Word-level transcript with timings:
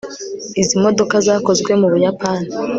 Izi 0.61 0.75
modoka 0.83 1.15
zakozwe 1.27 1.71
mu 1.81 1.87
Buyapani 1.93 2.47